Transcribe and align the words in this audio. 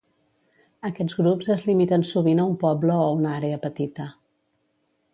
Aquests 0.89 1.17
grups 1.17 1.51
es 1.57 1.61
limiten 1.69 2.07
sovint 2.13 2.43
a 2.45 2.49
un 2.55 2.57
poble 2.67 2.99
o 3.05 3.15
una 3.21 3.37
àrea 3.41 3.63
petita. 3.71 4.11